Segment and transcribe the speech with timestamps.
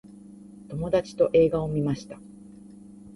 [0.67, 2.17] 友達と映画を観ました。